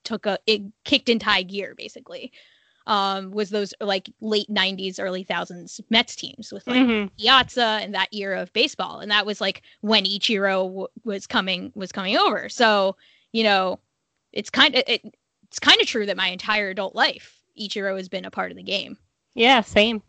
[0.03, 2.31] took a it kicked into high gear basically.
[2.88, 7.11] Um was those like late 90s early thousands Mets teams with like Mhm.
[7.19, 11.71] Piazza and that era of baseball and that was like when Ichiro w- was coming
[11.75, 12.49] was coming over.
[12.49, 12.95] So,
[13.33, 13.79] you know,
[14.33, 15.03] it's kind of it,
[15.47, 18.57] it's kind of true that my entire adult life Ichiro has been a part of
[18.57, 18.97] the game.
[19.35, 20.01] Yeah, same.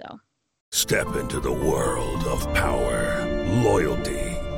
[0.00, 0.20] So
[0.72, 3.24] Step into the world of power,
[3.64, 4.25] loyalty,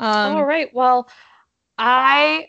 [0.00, 0.72] Um, all right.
[0.74, 1.08] Well,
[1.78, 2.48] I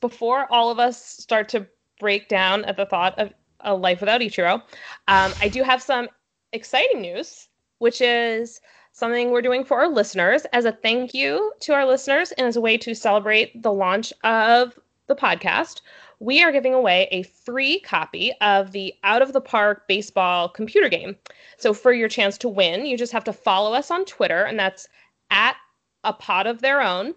[0.00, 1.66] before all of us start to
[1.98, 4.62] break down at the thought of a life without Ichiro,
[5.08, 6.08] um, I do have some
[6.52, 8.60] exciting news, which is
[8.92, 12.56] something we're doing for our listeners as a thank you to our listeners and as
[12.56, 15.80] a way to celebrate the launch of the podcast.
[16.20, 20.88] We are giving away a free copy of the Out of the Park baseball computer
[20.88, 21.16] game.
[21.58, 24.58] So, for your chance to win, you just have to follow us on Twitter, and
[24.58, 24.88] that's
[25.30, 25.56] at
[26.04, 27.14] a pod of their own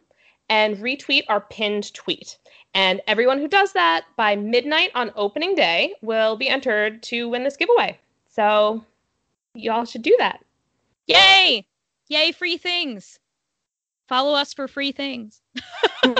[0.49, 2.37] and retweet our pinned tweet.
[2.73, 7.43] And everyone who does that by midnight on opening day will be entered to win
[7.43, 7.99] this giveaway.
[8.27, 8.83] So
[9.53, 10.43] y'all should do that.
[11.07, 11.65] Yay!
[12.09, 13.19] Yay, free things.
[14.07, 15.41] Follow us for free things.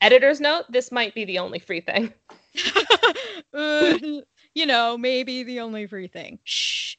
[0.00, 2.12] Editor's note, this might be the only free thing.
[3.52, 3.98] Uh,
[4.54, 6.38] you know, maybe the only free thing.
[6.44, 6.94] Shh.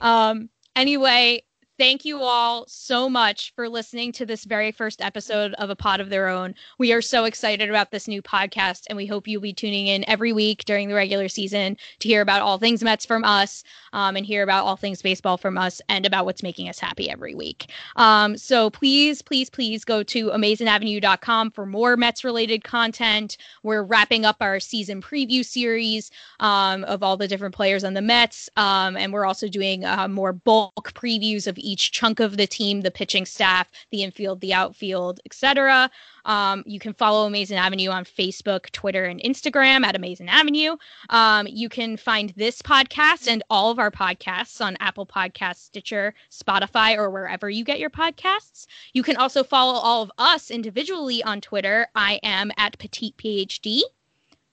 [0.00, 1.42] Um, anyway,
[1.80, 5.98] thank you all so much for listening to this very first episode of A Pod
[5.98, 6.54] of Their Own.
[6.76, 10.06] We are so excited about this new podcast, and we hope you'll be tuning in
[10.06, 13.64] every week during the regular season to hear about all things Mets from us
[13.94, 17.08] um, and hear about all things baseball from us and about what's making us happy
[17.08, 17.70] every week.
[17.96, 23.38] Um, so please, please, please go to amazinavenue.com for more Mets related content.
[23.62, 26.10] We're wrapping up our season preview series
[26.40, 30.08] um, of all the different players on the Mets, um, and we're also doing uh,
[30.08, 34.54] more bulk previews of each chunk of the team, the pitching staff, the infield, the
[34.54, 35.90] outfield, etc.
[36.24, 40.76] Um, you can follow Amazin' Avenue on Facebook, Twitter, and Instagram at Amazin' Avenue.
[41.08, 46.14] Um, you can find this podcast and all of our podcasts on Apple Podcasts, Stitcher,
[46.30, 48.66] Spotify, or wherever you get your podcasts.
[48.92, 51.86] You can also follow all of us individually on Twitter.
[51.94, 53.82] I am at Petite PhD.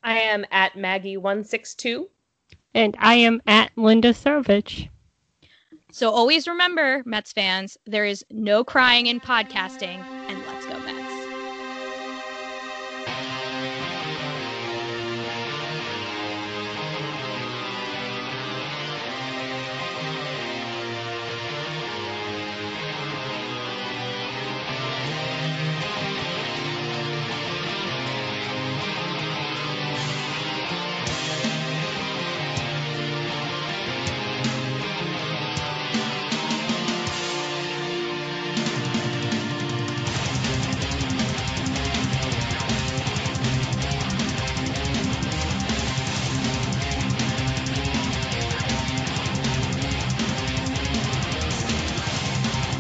[0.04, 2.08] I am at Maggie162.
[2.74, 4.90] And I am at Linda Surovich.
[5.92, 10.44] So always remember, Mets fans, there is no crying in podcasting, and